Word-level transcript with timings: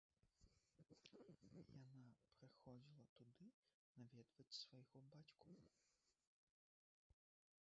Яна 0.77 0.91
прыходзіла 2.39 3.05
туды 3.19 3.51
наведваць 3.99 4.49
свайго 4.61 5.03
бацьку. 5.13 5.49